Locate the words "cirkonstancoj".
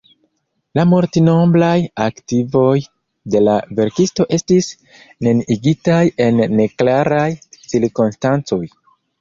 7.61-8.65